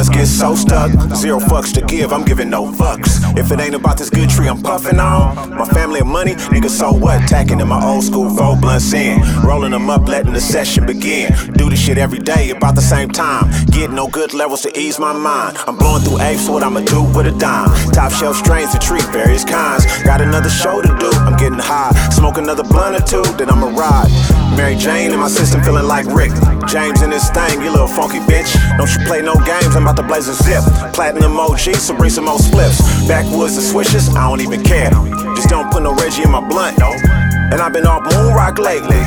[0.00, 0.90] Up get so stuck.
[1.14, 3.20] Zero fucks to give, I'm giving no fucks.
[3.36, 6.70] If it ain't about this good tree I'm puffing on, my family and money, nigga,
[6.70, 7.28] so what?
[7.28, 9.20] Tacking in my old school four blunts in.
[9.44, 11.34] Rolling them up, letting the session begin.
[11.52, 13.50] Do this shit every day about the same time.
[13.66, 15.58] Getting no good levels to ease my mind.
[15.66, 17.68] I'm blowing through apes, what I'ma do with a dime?
[17.92, 19.84] Top shelf strains of treat various kinds.
[20.02, 21.92] Got another show to do, I'm getting high.
[22.08, 24.10] Smoke another blunt or two, then I'ma ride.
[24.56, 26.32] Mary Jane in my system feeling like Rick.
[26.66, 28.52] James in this thing, you little funky bitch.
[28.76, 30.62] Don't you play no games, I'm about to blaze a zip.
[30.92, 32.80] Platinum OG, so bring some more spliffs.
[33.08, 34.90] Backwoods and swishes, I don't even care.
[35.34, 37.29] Just don't put no Reggie in my blunt, no.
[37.50, 39.00] And I've been off moon rock lately.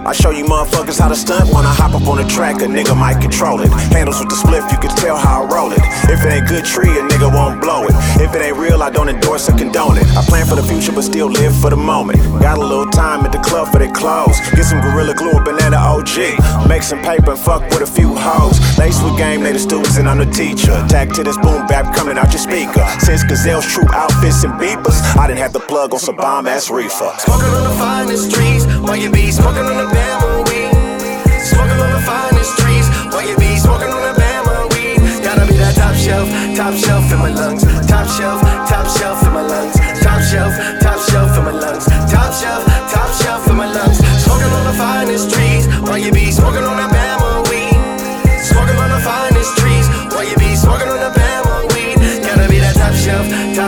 [0.00, 2.64] I show you motherfuckers how to stunt when I hop up on the track, a
[2.64, 3.68] nigga might control it.
[3.92, 5.80] Handles with the spliff, you can tell how I roll it.
[6.08, 7.92] If it ain't good tree, a nigga won't blow it.
[8.16, 10.06] If it ain't real, I don't endorse or condone it.
[10.16, 12.18] I plan for the future, but still live for the moment.
[12.40, 14.38] Got a little time club for their clothes.
[14.54, 16.68] Get some Gorilla Glue or Banana OG.
[16.68, 18.58] Make some paper and fuck with a few hoes.
[18.78, 20.74] Lace with game, they the students and I'm the teacher.
[20.88, 22.86] Tag to this boom bap coming out your speaker.
[23.00, 26.70] Since Gazelle's true outfits and beepers, I didn't have the plug on some bomb ass
[26.70, 27.12] reefer.
[27.18, 31.40] Smoking on the finest trees, while you be smoking on the Bama weed.
[31.42, 32.29] Smoking on the finest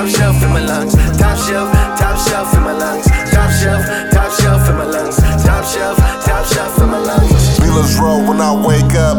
[0.03, 0.95] top shelf in my lungs.
[1.17, 3.07] Top shelf, top shelf in my lungs.
[3.31, 5.17] Top shelf, top shelf in my lungs.
[5.45, 7.61] Top shelf, top shelf in my lungs.
[7.61, 9.19] Wheelers roll when I wake up.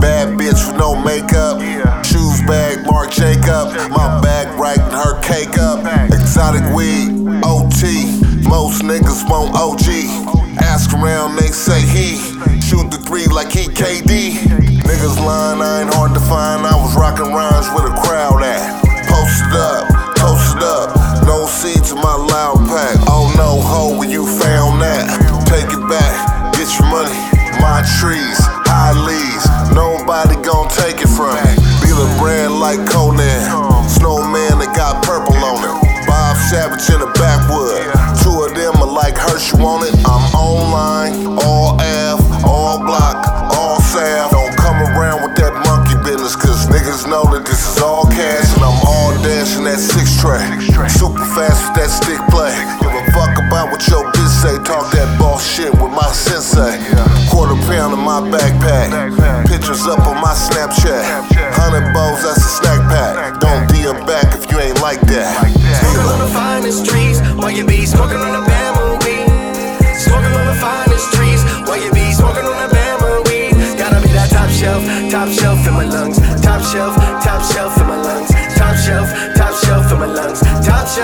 [0.00, 1.58] Bad bitch with no makeup.
[2.06, 3.74] Shoes bag, Marc Jacob.
[3.90, 5.82] My bag right and her cake up.
[6.12, 7.10] Exotic weed,
[7.42, 8.06] OT.
[8.46, 10.30] Most niggas want OG.
[10.62, 12.18] Ask around, they say he.
[12.60, 14.46] Shoot the three like he KD.
[14.86, 16.66] Niggas lying, I ain't hard to find.
[16.66, 18.39] I was rocking rhymes with a crowd
[51.00, 52.52] Super fast with that stick play.
[52.76, 54.52] Give a fuck about what your bitch say.
[54.68, 56.76] Talk that boss shit with my sensei.
[57.32, 58.92] Quarter pound in my backpack.
[59.48, 61.00] Pictures up on my Snapchat.
[61.56, 62.79] Hundred bows, that's a snack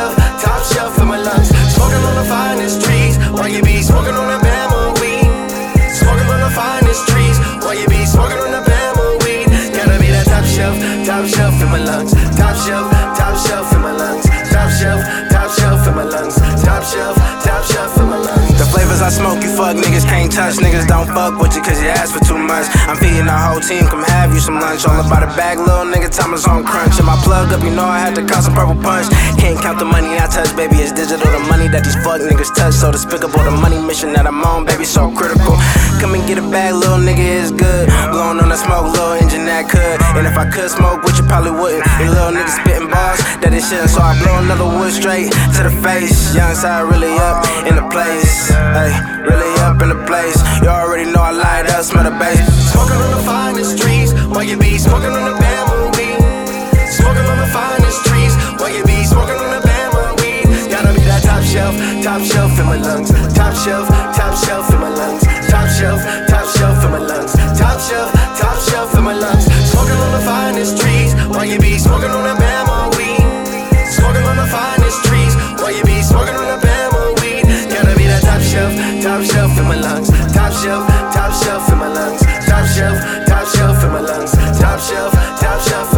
[0.07, 1.49] shelf, top shelf in my lungs.
[1.75, 5.31] Smoking on the finest trees, while you be smoking on the Bama weed.
[5.93, 9.47] Smoking on the finest trees, while you be smoking on the Bama weed.
[9.75, 12.13] Gotta be that top shelf, top shelf in my lungs.
[12.37, 13.76] Top shelf, top shelf
[19.97, 20.55] niggas can't touch.
[20.61, 22.69] Niggas don't fuck with you cause you ask for too much.
[22.85, 24.85] I'm feeding the whole team, come have you some lunch.
[24.85, 26.99] All about a bag, little nigga, time is on crunch.
[26.99, 29.09] And my plug up, you know I had to call some purple punch.
[29.41, 31.25] Can't count the money I touch, baby, it's digital.
[31.25, 33.41] The money that these fuck niggas touch, so despicable.
[33.41, 35.57] The money mission that I'm on, baby, so critical.
[36.01, 37.89] Come and get a bag, little nigga, it's good.
[38.13, 39.97] Blowing on the smoke, little engine that could.
[40.13, 41.85] And if I could smoke, which you probably wouldn't.
[42.05, 43.89] You little niggas spitting bars, that it shouldn't.
[43.89, 46.37] So I blow another wood straight to the face.
[46.37, 49.16] Young side really up in the place
[49.67, 50.39] up in the place.
[50.63, 52.39] You already know I light up, smell the bass.
[52.71, 56.23] Smoking on the finest trees, why you be smoking on the bamboo weed?
[56.87, 60.47] Smoking on the finest trees, why you be smoking on the bamboo weed?
[60.71, 63.11] Gotta be that top shelf, top shelf in my lungs.
[63.35, 65.27] Top shelf, top shelf in my lungs.
[65.51, 67.33] Top shelf, top shelf in my lungs.
[67.59, 68.16] Top shelf.
[81.27, 82.21] top shelf in my lungs.
[82.47, 84.33] Top shelf, top shelf in my lungs.
[84.61, 85.96] Top shelf, top shelf.